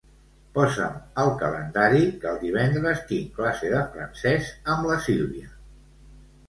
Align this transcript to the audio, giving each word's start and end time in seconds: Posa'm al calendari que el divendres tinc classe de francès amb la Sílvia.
Posa'm 0.53 0.95
al 1.23 1.29
calendari 1.43 2.01
que 2.23 2.31
el 2.31 2.41
divendres 2.47 3.05
tinc 3.13 3.31
classe 3.39 3.71
de 3.77 3.85
francès 3.95 4.53
amb 4.77 4.91
la 4.93 4.99
Sílvia. 5.11 5.57